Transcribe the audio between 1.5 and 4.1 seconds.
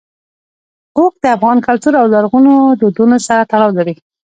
کلتور او لرغونو دودونو سره تړاو لري.